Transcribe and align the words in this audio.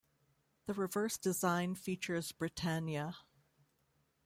The 0.65 0.73
reverse 0.73 1.15
design 1.19 1.75
features 1.75 2.31
Britannia. 2.31 3.17